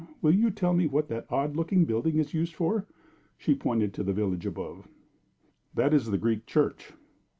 "Will 0.23 0.33
you 0.33 0.49
tell 0.49 0.73
me 0.73 0.87
what 0.87 1.09
that 1.09 1.27
odd 1.29 1.55
looking 1.55 1.85
building 1.85 2.17
is 2.17 2.33
used 2.33 2.55
for?" 2.55 2.87
She 3.37 3.53
pointed 3.53 3.93
to 3.93 4.03
the 4.03 4.13
village 4.13 4.47
above. 4.47 4.87
"That 5.75 5.93
is 5.93 6.07
the 6.07 6.17
Greek 6.17 6.47
church." 6.47 6.91